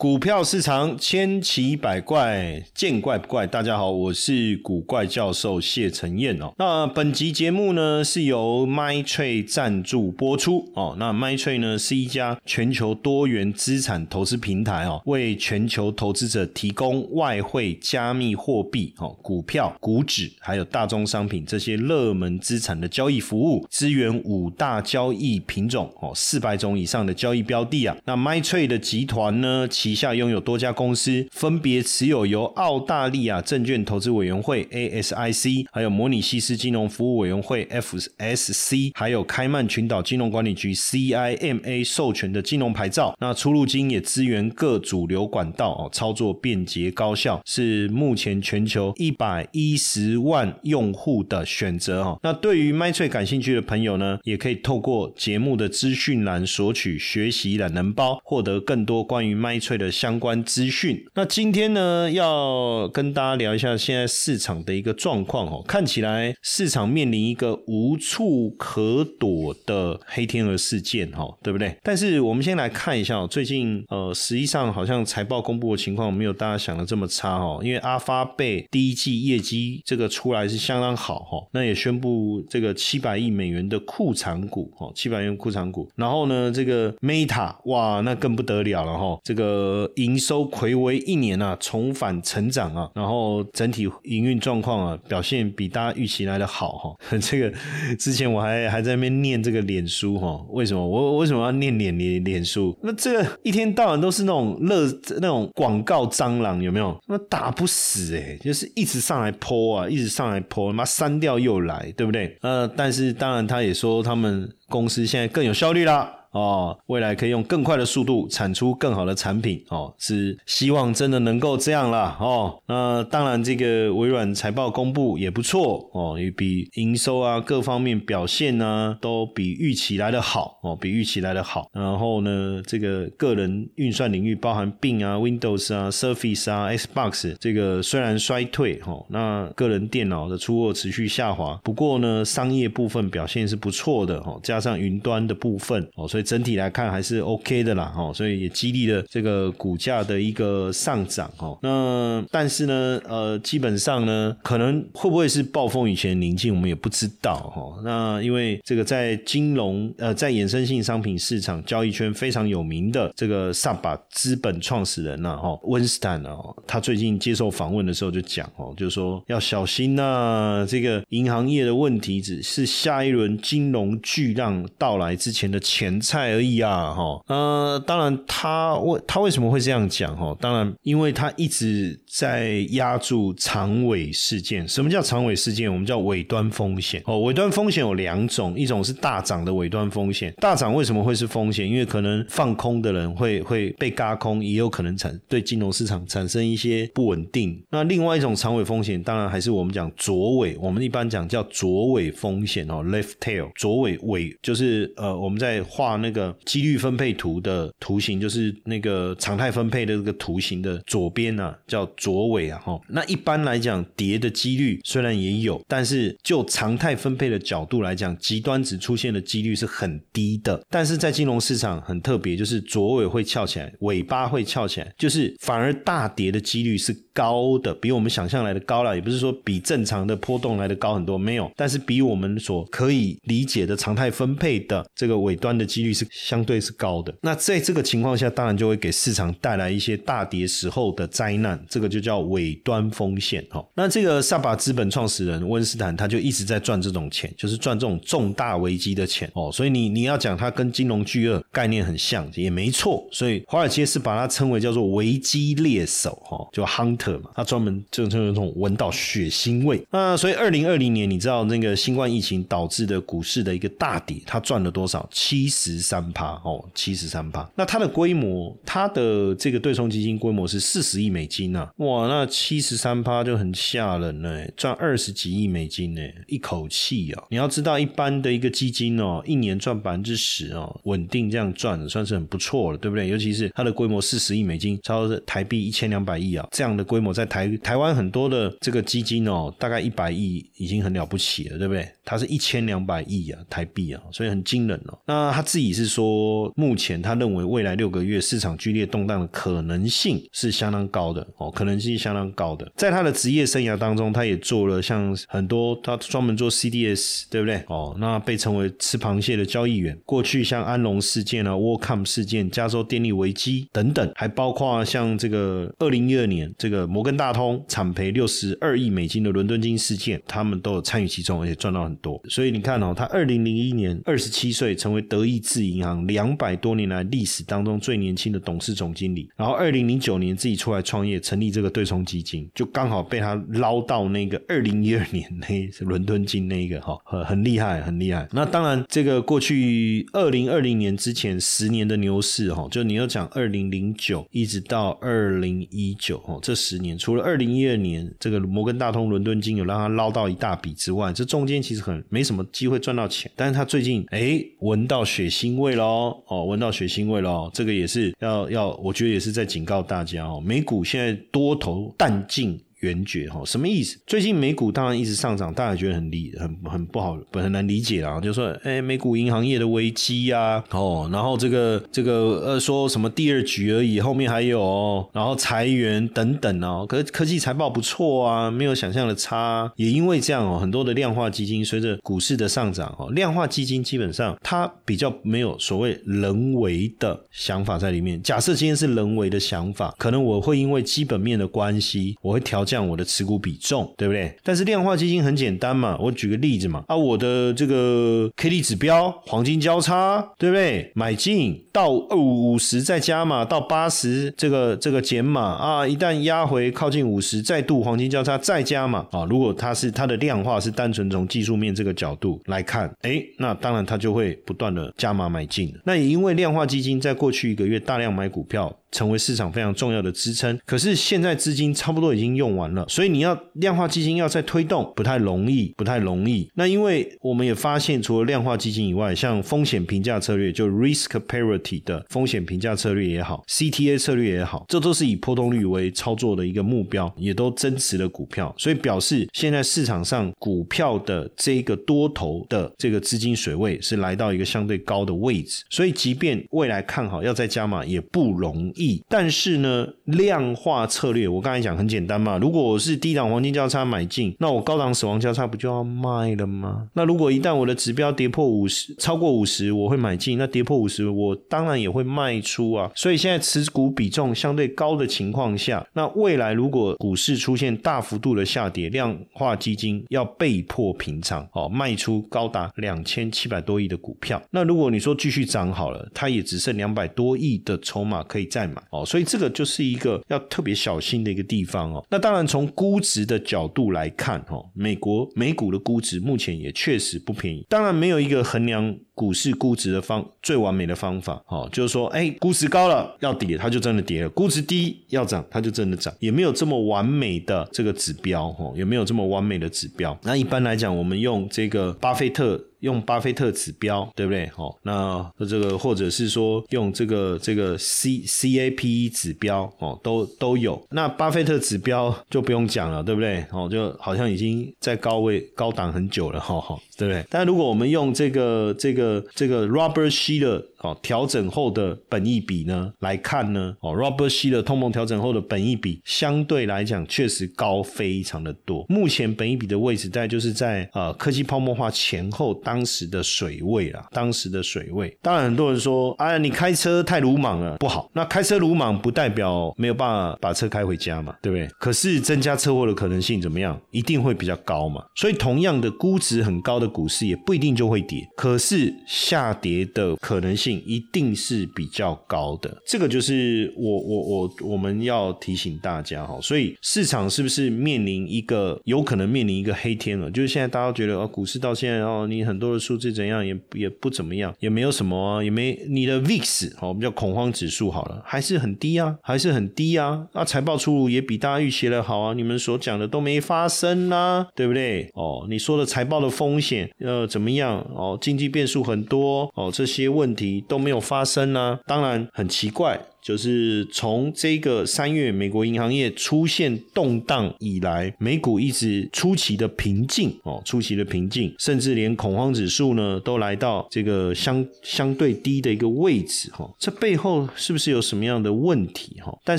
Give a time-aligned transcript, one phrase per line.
[0.00, 3.46] 股票市场千奇百怪，见怪不怪。
[3.46, 6.54] 大家好，我是古怪教授谢承彦哦。
[6.56, 10.96] 那本集节目呢是由 MyTrade 赞助播出哦。
[10.98, 27.94] 那 MyTrade 呢是一家全球多元资产投资平台哦，为全球投资者提供外汇、加密货币、哦股票、股指还有大宗商品这些热门资产的交易服务，支援五大交易品种哦，四百种以上的交易标的啊。
[28.06, 43.16] 那 MyTrade 的集团呢，其旗下拥有多家公司，分别持有由澳大利亚证券投资委员会 ASIC，还有模拟西斯金融服务委员会 FSC，还有开曼群岛金融管理局 CIMA 授权的金融牌照。
[43.18, 52.16] 那出入金也支援各主流管道哦，操作便捷高效，是目前全球一百一十万用户的选择哦。
[52.22, 59.79] 那对于 m y t r 感兴趣的朋友呢，也可以透过节目的资讯栏索取学习懒人包，获得更多关于 m y t r。
[59.80, 61.02] 的相关资讯。
[61.14, 65.64] 那今天呢，要跟大家聊一下现在市场的一个状况哦。
[65.66, 71.74] 看起来市场面临一个无处可躲的黑天鹅事件哈，对不对？
[71.82, 77.60] 但是我们先来看一下，最近呃，实际上好像财报公布的情况没有大家想的这么差哦。
[77.64, 85.90] 因为阿发贝第一季业绩这个出来是相当好哈，那也宣布这个七百亿美元的库藏股哦，七百元库藏股。
[85.96, 89.69] 然后呢，这个 Meta 哇，那更不得了了哈，这个。
[89.70, 96.96] 呃，营收魁违一年啊，重返成长啊，然后整体营运状况啊，表现比大家预期来的好哈。
[97.22, 97.52] 这个
[97.96, 102.76] 之前我还还在那边念这个脸书哈，为什么我为什么要念脸脸脸书？
[102.82, 104.86] 那这个一天到晚都是那种乐
[105.20, 106.98] 那种广告蟑螂有没有？
[107.06, 112.36] 那打不死哎，就是一直上来泼啊，一直上来泼，妈删掉又来，对不对？
[112.40, 116.16] 呃，但是当然他也说他们公司现在更有效率啦。
[116.32, 122.56] 哦，未来可以用更快的速度产出更好的产品哦，是希望真的能够这样啦哦。
[122.66, 131.68] 那当然，这个微软财报公布也不错哦，也比营收啊各方面表现呢都比预期来的好哦，比预期来的好。
[131.72, 146.19] 然后呢，这个个人运算领域包含并啊、Windows 啊、Surface 啊、Xbox 这个虽然衰退哈，那个人电脑的出货持续下滑，不过呢，商业部分表现是不错的哦，加上云端的部分哦，所以。
[146.22, 151.58] 整体来看还是 OK 的啦，哈，所以也激励了这个股价的一个上涨，哈。
[151.62, 157.80] 那但是呢，呃，基本上呢，可能会不会是暴风雨前宁静，我们也不知道，哈。
[157.84, 176.09] 那因为这个在金融，呃，在衍生性商品市场交易圈非常有名的这个萨巴资本创始人啊，哈，温斯坦哦，他最近接受访问的时候就讲，哦，就是说要小心呐，这个银行业的问题只是下一轮金融巨浪到来之前的前兆。
[176.10, 180.36] 菜而已啊，哈，呃，当然他为他为什么会这样讲哈？
[180.40, 184.66] 当然，因为他一直在压住长尾事件。
[184.66, 185.72] 什么叫长尾事件？
[185.72, 187.00] 我们叫尾端风险。
[187.06, 190.34] 哦，尾端风险有两种，一种是大涨的尾端风险。
[190.40, 191.68] 大涨为什么会是风险？
[191.68, 197.56] 因为可能放空的人会会被嘎空，也有可能产对金融市场产生一些不稳定。
[197.70, 205.99] 那另外一种长尾风险，当然还是我们讲左尾，我们一般讲叫左尾风险哦，left tail，左尾尾就是呃，我们在画。
[206.00, 212.80] 那个几率分配图的图形，就是那个常态分配的这个图形的左边啊，叫左尾啊，哈。
[212.88, 220.60] 那一般来讲，跌的几率虽然也有，但是就常态分配的角度来讲，极端值出现的几率是很低的。
[220.68, 228.96] 但是在金融市场很特别，就是左尾会翘起来，尾巴会翘起来，就是反而大跌的几率是高的，比我们想象来的高了。
[228.96, 235.90] 也不是说比正常的波动来的高很多，没有，但是比我们所可以理解的常态分配的这个尾端的几率。
[235.92, 243.60] 是相对是高的，那在这个情况下，当然就会给市场带来一些大跌时候的灾难，这个就叫尾端风险哈。
[243.74, 249.50] 那这个萨巴资本创始人温斯坦他就一直在赚这种钱，就是赚这种重大危机的钱哦。
[249.52, 259.82] 所以你你要讲他跟金融巨鳄概念很像也没错，所以华尔街是把它称为叫做危机猎手哈，就 hunter 特嘛，它专门就就有种闻到血腥味。
[259.90, 265.08] 那所以二零二零年，你知道那个新冠疫情导致的股市的一个大跌，它赚了多少？
[265.10, 267.48] 七十三趴哦，七十三趴。
[267.56, 277.24] 那它的规模，它的这个对冲基金规模是四十亿美金啊，哇，那七十三趴就很吓人了，赚二十几亿美金呢，一口气啊！
[277.30, 283.08] 你要知道，一般的一个基金哦，一年赚百分之十哦，稳定这样赚，算是很不错了，对不对？
[283.08, 291.88] 尤其是它的规模四十亿美金，超台币一千两百亿啊，这样的规模在台台湾很多的这个基金哦，大概一百亿已经很了不起了，对不对？
[292.04, 294.98] 它是一千两百亿啊，台币啊，所以很惊人哦。
[295.06, 302.68] 那他自己是说，目前他认为未来六个月市场剧烈动荡的可能性是相当高的哦，可能性相当高的。
[302.74, 307.62] 在他的职业生涯当中，他也做了像很多，他专门做 CDS，对不对？
[307.68, 309.96] 哦，那被称为吃螃蟹的交易员。
[310.04, 322.20] 过去像安龙事件啊、WorldCom 事件、加州电力危机等等，还包括像这个二零一二年这个摩根大通惨赔六十二亿美金的伦敦金事件，他们都有参与其中，而且赚到很多。
[322.28, 329.28] 所以你看哦，他二零零一年二十七岁，成为德意志银行两百多年来历史当中最年轻的董事总经理。
[329.36, 338.28] 然后二零零九年自己出来创业，成立这个对冲基金，就刚好被他捞到那个二零一二年那伦敦金那一个哈，很很厉害，很厉害。
[338.32, 353.30] 那当然，这个过去二零二零年之前十年的牛市哈，就你要讲二零零九一直到二零一九哈，这十十年除了二零一二年这个摩根大通伦敦金有让他捞到一大笔之外，这中间其实很没什么机会赚到钱。
[353.34, 362.60] 但是他最近哎闻到血腥味咯，哦，闻到血腥味咯，这个也是要要，我觉得也是在警告大家哦，美股现在多头淡静。
[362.80, 363.98] 圆绝哈，什么意思？
[364.06, 368.18] 最近美股当然一直上涨，大家觉得很理很很不好，很难理解啦。
[368.20, 376.86] 就说，哎，美股银行业的危机呀，哦，然后这个这个呃，说什么第二局而已，后面还有，然后裁员等等哦。
[376.88, 379.70] 可是科技财报不错啊，没有想象的差。
[379.76, 388.22] 也因为这样哦，很多的量化基金随着股市的上涨哦，量化基金基本上它比较没有所谓人为的想法在里面。
[388.22, 392.64] 假设今天是人为的想法，可能我会因为基本面的关系，我会调。
[392.70, 394.32] 降我的持股比重，对不对？
[394.44, 400.92] 但是量化基金很简单嘛，我举个例子嘛，啊，我的这个 K D 指标黄金交叉，对不对？
[400.94, 409.26] 买进到五五十再加码，到八十这个这个减码啊，一旦压回靠近五十，再度黄金交叉再加码啊。
[409.28, 415.74] 如果它是它的量化是单纯从技术面这个角度来看，哎，那当然它就会不断的加码买进。
[415.84, 418.72] 那也因为量化基金在过去一个月大量买股票。
[418.92, 426.46] 成为市场非常重要的支撑，可是现在资金差不多已经用完完了，所以你要量化基金要再推动不太容易，不太容易。
[426.54, 449.02] 那因为我们也发现，除了量化基金以外，像风险评价策略，就 risk parity 的风险评价策略也好，CTA 策略也好，这都是以波动率为操作的一个目标，也都增持了股票，所以表示现在市场上股票的这个多头的这个资金水位是来到一个相对高的位置，所以即便未来看好要再加码，也不容易。
[449.08, 452.38] 但是呢，量化策略我刚才讲很简单嘛。
[452.38, 456.88] 如如果我是低档黄金交叉买进，那我高档死亡交叉不就要卖了吗？
[456.94, 462.90] 那如果一旦我的指标跌破五十，超过五十，我会买进；那跌破五十，我当然也会卖出啊。
[462.96, 474.42] 所以现在持股比重相对高的情况下，那未来如果股市出现大幅度的下跌，量化基金要被迫平仓哦，卖出高达两千七百多亿的股票。
[474.50, 478.82] 那如果你说继续涨好了，它也只剩两百多亿的筹码可以再买。
[478.90, 482.04] 哦，所以这个就是一个要特别小心的一个地方哦。
[482.10, 487.66] 那当然，从估值的角度来看，哈，美国美股的估值目前也确实不便宜。
[487.68, 496.10] 当然，没有一个衡量股市估值的方最完美的方法，哦，就是说，哎，估值高了要跌，它就真的跌了；估值低要涨，它就真的涨。
[496.20, 500.18] 也没有这么完美的这个指标，哦，也没有这么完美的指标。
[500.22, 502.58] 那一般来讲，我们用这个巴菲特。
[502.80, 504.50] 用巴菲特指标，对不对？
[504.56, 510.82] 哦，那这个或者是说用这个这个 C C A P E 指标，哦，都都有。
[510.88, 513.44] 那巴菲特指标就不用讲了，对不对？
[513.52, 517.24] 哦，就好像已经在高位高档很久了，哈哈，对不对？
[517.30, 528.84] 但如果我们用这个这个这个 Robert Shiller 哦调整后的本益比呢来看呢，哦，Robert Shiller 通膨调整后的本益比相对来讲确实高非常的多。
[528.88, 532.50] 目前本益比的位置大概就是在呃科技泡沫化前后。
[532.62, 538.08] 当时的水位啊，当时的水位，当然很多人说，哎呀，你开车太鲁莽了，不好。
[538.12, 541.66] 那开车鲁莽不代表没有办法把车开回家嘛，对不对？
[541.78, 543.80] 可是增加车祸的可能性怎么样？
[543.90, 545.02] 一定会比较高嘛。
[545.16, 550.69] 所以同样的估值很高的股市也不一定就会跌，可是下跌的可能性。
[550.70, 552.76] 性一定是比较高的。
[552.86, 560.30] 这个就是我我我我们要提醒大家哈，所以市场是不是面临一个有可能面临一个黑天鹅？
[560.30, 570.26] 就是现在大家觉得哦，股市到现在哦，你很多的数字怎样也也不怎么样，也没有什么啊，也没你的 VIX 哦，我们叫恐慌指数好了，还是很低啊，还是很低啊。
[570.32, 575.10] 那财报出炉也比大家预期的好啊，你们所讲的都没发生啦，对不对？
[575.14, 577.80] 哦，你说的财报的风险呃怎么样？
[577.94, 583.00] 哦，经济变数很多哦，这些问题都没有发生呢，当然很奇怪。
[583.22, 596.68] 就是从这个三月美国银行业出现动荡以来，美股一直出奇的平静哦，出奇的平静，甚至连恐慌指数呢都来到这个相相对低的一个位置哈。
[596.78, 599.36] 这背后是不是有什么样的问题哈？
[599.44, 599.58] 但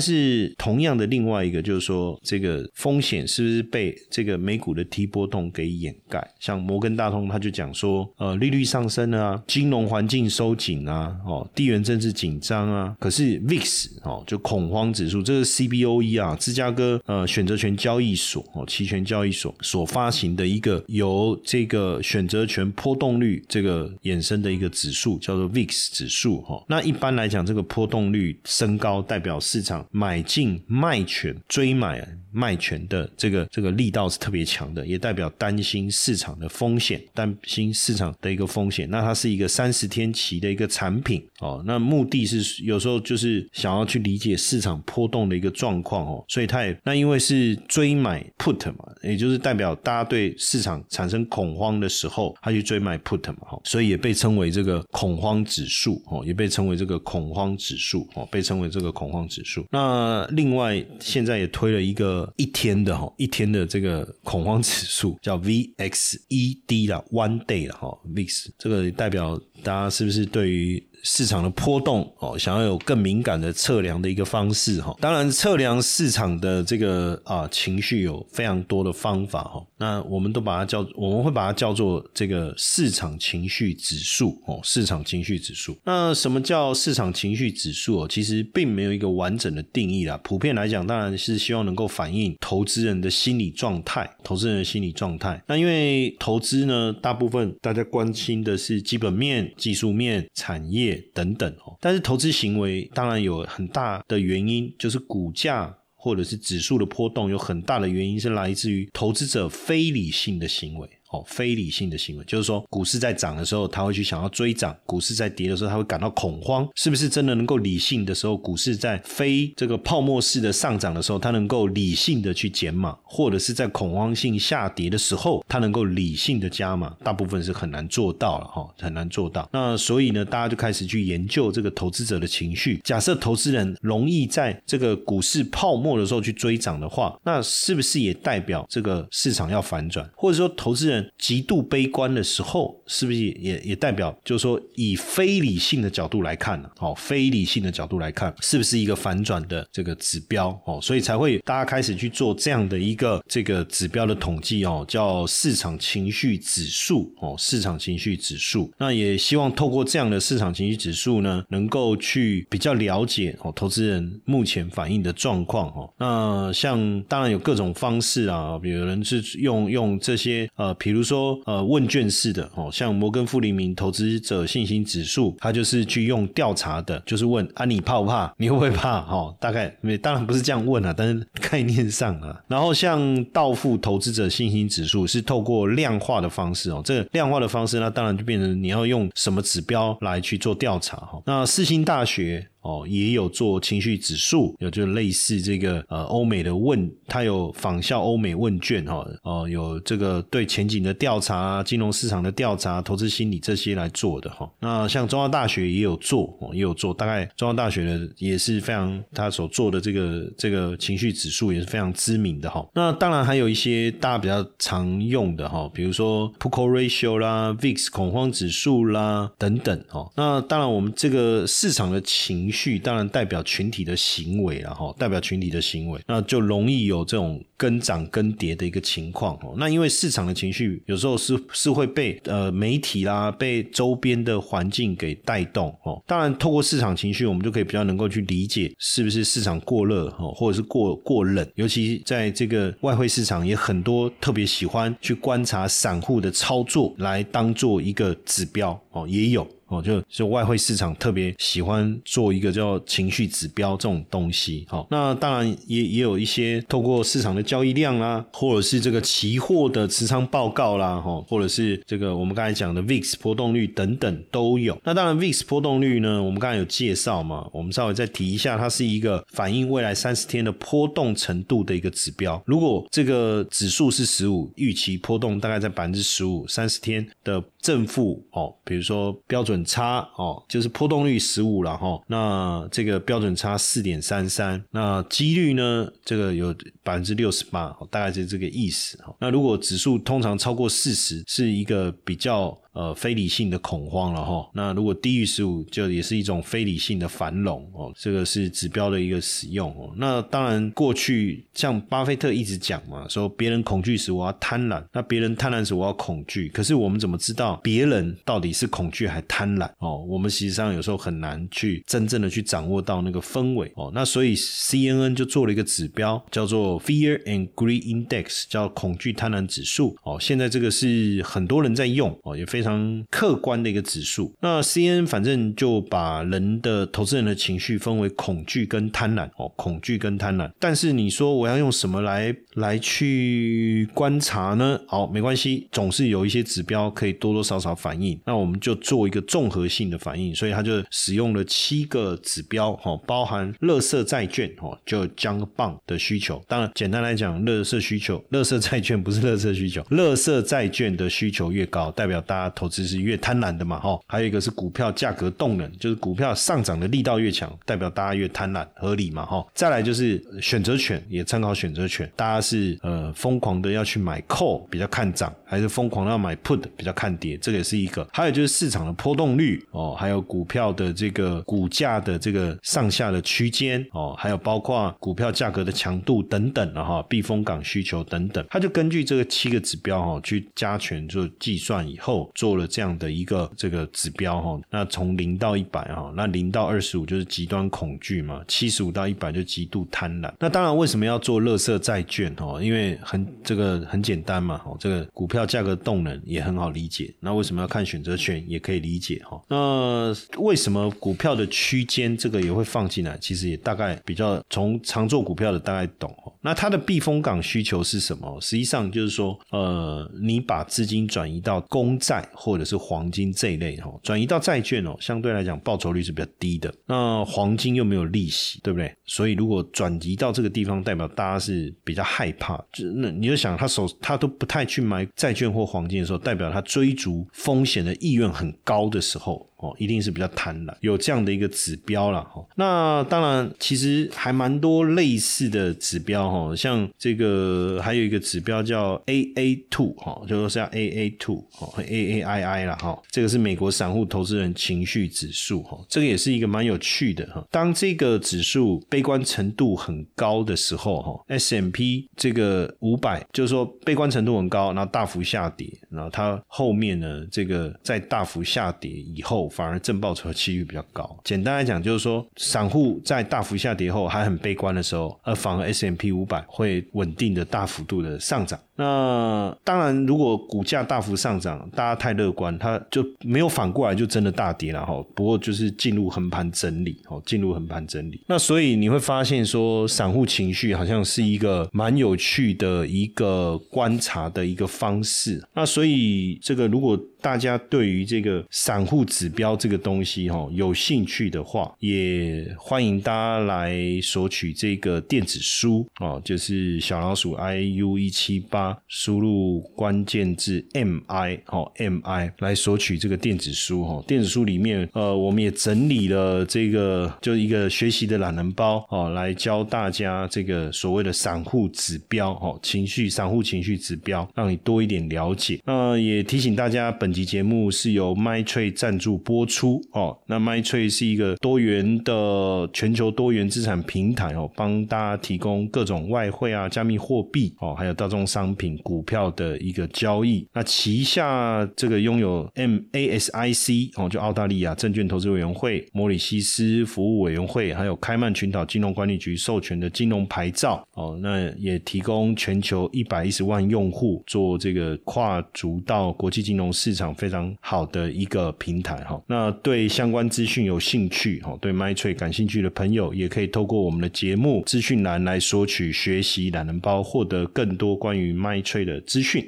[0.00, 6.22] 是同样的，另外一个就是说，这个风险是不是被这个美股的低波动给掩盖？
[6.40, 13.40] 像摩根大通他就讲说，呃，利率上升啊，金融环境收紧啊，哦，地缘政治紧张啊，可是。
[13.52, 26.64] VIX 哦，就恐慌指数，这是 CBOE 啊，芝加哥呃选择权交易所哦，期权交易所所发行的一个由这个选择权波动率这个衍生的一个指数，叫做 VIX 指数哈。
[26.66, 38.88] 那一般来讲，这个波动率升高，代表市场买进卖权追买卖权的这个这个力道是特别强的，也代表担心市场的风险，担心市场的一个风险。
[38.88, 43.41] 那它是一个三十天期的一个产品哦，那目的是有时候就是。
[43.52, 59.66] 想要去理解市场波动的一个状况哦，所以它也那因为是追买 put 嘛，也就是代表大家对市场产生恐慌的时候，他去追买 put 嘛，哈，所以也被称为这个恐慌指数哦，也被称为这个恐慌指数哦，被称为这个恐慌指数。
[59.70, 70.82] 那另外现在也推了一个一天的哈，一天的这个恐慌指数叫 VXED 啦，One Day 了哈，VIX 这个代表大家是不是对于？
[71.02, 74.96] 市场的波动哦，想要有更敏感的测量的一个方式哈。
[75.00, 79.66] 当然，测量市场的这个啊情绪有非常多的方法哈。
[79.78, 84.60] 那我们都把它叫，我们会把它叫做这个市场情绪指数哦。
[84.62, 85.76] 市场情绪指数。
[85.84, 88.06] 那什么叫市场情绪指数哦？
[88.08, 90.16] 其实并没有一个完整的定义啦。
[90.22, 95.42] 普遍来讲，当然是希望能够反映投资人的心理状态，投资人的心理状态。
[95.48, 100.91] 那因为投资呢，大部分大家关心的是基本面、技术面、产业。
[101.14, 110.88] 等等哦，但是投资行为当然有很大的原因，就是股价或者是指数的波动，有很大的原因是来自于投资者非理性的行为。
[111.12, 116.66] 哦，非理性的行为，就是说，股市在涨的时候，他会去想要追涨；股市在跌的时候，他会感到恐慌。
[116.74, 126.96] 是不是真的能够理性的时候，股市在非这个泡沫式的上涨的时候，他能够理性的去减码，或者是在恐慌性下跌的时候，他能够理性的加码？
[127.04, 129.46] 大部分是很难做到了哈，很难做到。
[129.52, 132.80] 那所以呢，大家就开始去研究这个投资者的情绪。
[132.82, 140.08] 假设投资人容易在这个股市泡沫的时候去追涨的话，那是不是也代表这个市场要反转？
[140.16, 141.01] 或者说，投资人？
[141.18, 146.70] 极度悲观的时候，是不是也也代表，就是说以非理性的角度来看呢？
[146.78, 150.48] 哦，非理性的角度来看，是不是一个反转的这个指标？
[150.66, 158.72] 哦，所以才会大家开始去做这样的一个这个指标的统计哦，叫市场情绪指数哦，市场情绪指数。
[158.78, 165.90] 那也希望透过这样的市场情绪指数呢，能够去比较了解哦，投资人目前反映的状况哦。
[165.98, 171.02] 那像当然有各种方式啊，比如有人是用用这些呃，比比如。
[171.02, 178.32] 说呃问卷式的哦，像摩根富利明投资者信心指数，它就是去用调查的，就是问啊你怕不怕？
[178.38, 179.00] 你会不会怕？
[179.00, 179.68] 哈，大概
[180.00, 182.40] 当然不是这样问啊，但是概念上啊。
[182.46, 191.20] 然后像道富投资者信心指数是透过量化的方式哦，这个量化的方式那当然就变成你要用什么指标来去做调查哈。
[191.26, 192.46] 那四星大学。
[192.62, 204.48] 哦，也有做情绪指数，有就类似这个呃欧美的问，它有仿效欧美问卷哈，哦有这个对前景的调查、金融市场的调查、投资心理这些来做的哈。
[204.60, 212.64] 那像中央大学也有做，哦也有做，大概中央大学的也是非常他所做的这个这个情绪指数也是非常知名的哈。
[212.74, 220.08] 那当然还有一些大家比较常用的哈，比如说 p u c o Ratio 啦、VIX 恐慌指数啦等等哈。
[220.16, 229.54] 那当然我们这个市场的情绪当然代表群体的行为了哈，代表群体的行为，那就容易有这种跟涨跟跌的一个情况哦。
[229.56, 236.02] 那因为市场的情绪有时候是是会被呃媒体啦，被周边的环境给带动哦。
[236.06, 241.46] 当然，透过市场情绪，我们就可以比较能够去理解是不是市场过热哦，或者是过过冷。
[241.54, 249.48] 尤其在这个外汇市场，也很多特别喜欢去观察散户的操作来当做一个指标哦，也有。
[249.72, 254.66] 哦，就就外汇市场特别喜欢做一个叫情绪指标这种东西。
[254.68, 264.78] 好，那当然也也有一些透过市场的交易量啦，或者是这个期货的持仓报告啦，哈，或者是这个我们刚才讲的 VIX 波动率等等都有。
[264.84, 272.42] 那当然 VIX 波动率呢，我们刚才有介绍嘛，我们稍微再提一下，它是一个反映未来三十天的波动程度的一个指标。
[272.46, 289.14] 如果这个指数是十五，预期波动大概在百分之十五，三十天的正负哦，比如说标准差哦，就是波动率十五了哈，那这个标准差四点三三，那几率呢，这个有百分之六十八，大概是这个意思哈。
[289.20, 292.58] 那如果指数通常超过四十，是一个比较。
[292.74, 294.48] 呃，非理性的恐慌了哈。
[294.54, 297.92] 那如果低于十五，就也是一种非理性的繁荣哦。
[297.94, 299.92] 这个是指标的一个使用哦。
[299.98, 306.48] 那当然，过去像巴菲特一直讲嘛，说别人恐惧时我要贪婪，那别人贪婪时我要恐惧。
[306.48, 310.02] 可是我们怎么知道别人到底是恐惧还贪婪哦？
[310.08, 313.92] 我们实际上有时候很难去真正的去掌握到那个氛围哦。
[313.94, 320.16] 那所以 CNN 就做了一个指标，叫做 Fear and Greed Index，叫恐惧贪婪指数哦。
[320.18, 322.62] 现在这个是很多人在用哦，也非。
[322.62, 330.48] 常客观的一个指数，那 C N 反正就把人的投资人的情绪分为恐惧跟贪婪哦，恐惧跟贪婪。
[330.60, 334.78] 但是你说我要用什么来来去观察呢？
[334.86, 338.18] 好，没关系，总是有一些指标可以多多少少反应。
[338.24, 346.40] 那我们就做一个综合性的反应，所以他就使用了七个指标哈，包含乐色债券哈，就将棒的需求。
[346.46, 352.52] 当然，简单来讲，乐色需求，乐色债券不是乐色需求，乐色债券的需求越高，代表大家。
[352.54, 359.44] 投资是越贪婪的嘛，哈，还有一个是股票价格动能，就是股票上涨的力道越强，代表大家越贪婪，合理嘛，哈。
[359.54, 368.06] 再来就是选择权，也参考选择权，大家是呃疯狂的要去买 call 比较看涨，还是疯狂的要买 put 比较看跌，这个也是一个。
[368.12, 382.30] 还有就是市场的波动率哦，还有股票的这个股价的这个上下的区间哦，还有包括股票价格的强度等等的哈，避风港需求等等，它就根据这个七个指标哈去加权做计算以后。
[382.34, 390.32] 做了这样的一个这个指标哈，那从零到一百哈，那零到二十五就是极端恐惧嘛，七十五到一百就极度贪婪。
[390.38, 392.60] 那当然为什么要做乐色债券哈？
[392.60, 397.14] 因为很这个很简单嘛，哦，这个股票价格动能也很好理解。
[397.22, 399.40] 那为什么要看选择权也可以理解哈？
[399.48, 403.16] 那为什么股票的区间这个也会放进来？
[403.18, 406.32] 其实也大概比较从常做股票的大概懂哦。
[406.42, 408.40] 那它的避风港需求是什么？
[408.40, 412.28] 实际上就是说，呃，你把资金转移到公债。
[412.34, 416.72] 或者是黄金这一类哈，转移到债券哦，相对来讲报酬率是比较低的。
[416.86, 418.92] 那黄金又没有利息，对不对？
[419.04, 422.56] 所以如果转移到这个地方，代表大家是比较害怕。
[422.72, 429.51] 就那你就想，他手他都不太去买债券或黄金的时候，代表他追逐风险的意愿很高的时候。
[429.62, 432.44] 哦，一定是比较贪婪，有这样的一个指标了哈。
[432.56, 443.00] 那当然，其实还蛮多类似的指标哈，像这个还有一个指标叫 AA two 哈，就说是叫 AA two 哈，AAII 了哈。
[443.08, 447.46] 这个是美国散户投资人情绪指数哈，这个也是一个蛮有趣的哈。
[447.48, 459.51] 当这个指数悲观程度很高的时候哈，S M P 这个五百就是说悲观程度很高，然后大幅下跌，然后它后面呢这个在大幅下跌以后。
[459.52, 461.18] 反而正报酬的几率比较高。
[461.24, 468.58] 简单来讲，就是说，散户在大幅下跌后还很悲观的时候，而反而 S M P 五百会稳定的大幅度的上涨。
[468.74, 475.04] 那当然，如果股价大幅上涨，大家太乐观，它就没有反过来就真的大跌了哈。
[475.14, 478.20] 不过就是进入横盘整理，哦，进入横盘整理。
[478.26, 485.42] 那所以你会发现说，散户情绪好像是一个蛮有趣的一个观察的一个方式。
[485.54, 504.02] 那所以这个如果大家对于这个散户指标这个东西哈有兴趣的话，也欢迎大家来索取这个电子书哦，就是小老鼠 i u 一七八，输入关键字 m i 哦 m i 来索取这个电子书哈。
[504.08, 515.60] 电子书里面呃，我们也整理了这个就一个学习的懒人包哦，来教大家这个所谓的散户指标哦，情绪散户情绪指标，让你多一点了解。
[515.64, 517.11] 那也提醒大家本。
[517.12, 520.18] 本集节目是由 MyTrade 赞助播出哦。
[520.26, 530.48] 那 MyTrade 是一个多元的全球多元资产平台哦，帮大家提供各种外汇啊、加密货币哦，还有大宗商品、股票的一个交易。
[530.54, 541.18] 那旗下这个拥有 MASIC 哦，就澳大利亚证券投资委员会、摩里西斯服务委员会，还有开曼群岛金融管理局授权的金融牌照哦。
[541.20, 547.01] 那也提供全球一百一十万用户做这个跨足到国际金融市场。
[547.02, 549.20] 场非常好的一个平台哈。
[549.26, 559.44] 那对相关资讯有兴趣哈，对 MyTrade 感兴趣的朋友，也可以透过我们的节目资讯栏来索取学习懒人包，获得更多关于 MyTrade 的资讯。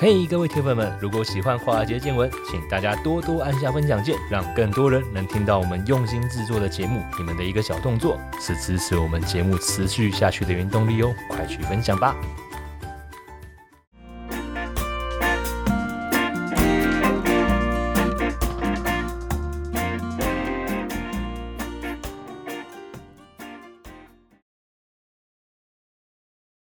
[0.00, 7.00] 嘿，各位铁粉们，如果喜欢华尔街见闻，请大家多多按下分享键，让更多人能听到我们用心制作的节目。
[7.18, 12.16] 你们的一个小动作，是支持我们节目持续下去的原动力哦，快去分享吧！